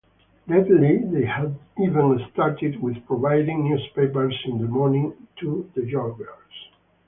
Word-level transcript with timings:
Lately 0.47 0.97
they 1.11 1.25
have 1.27 1.53
even 1.77 2.25
started 2.33 2.81
with 2.81 3.05
providing 3.05 3.65
newspapers 3.65 4.35
in 4.47 4.57
the 4.57 4.65
morning 4.67 5.13
to 5.41 5.69
the 5.75 5.81
joggers. 5.81 6.71